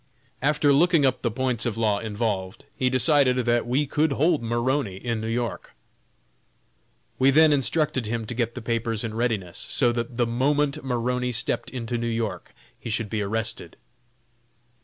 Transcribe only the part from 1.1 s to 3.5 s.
the points of law involved, he decided